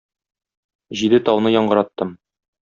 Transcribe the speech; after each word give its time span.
Җиде 1.01 1.19
тауны 1.27 1.53
яңгыраттым 1.57 2.17